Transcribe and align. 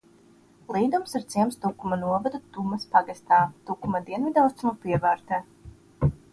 Līdums 0.75 1.11
ir 1.19 1.25
ciems 1.33 1.59
Tukuma 1.65 1.99
novada 2.05 2.41
Tumes 2.57 2.89
pagastā, 2.97 3.41
Tukuma 3.71 4.05
dienvidaustrumu 4.11 4.83
pievārtē. 4.89 5.43